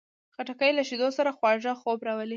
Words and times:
خټکی 0.35 0.71
له 0.77 0.83
شیدو 0.89 1.09
سره 1.17 1.35
خواږه 1.37 1.73
خوب 1.81 1.99
راولي. 2.07 2.29